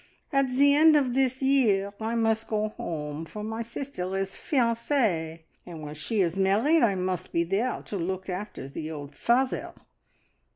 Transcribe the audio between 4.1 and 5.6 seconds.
is fiancee,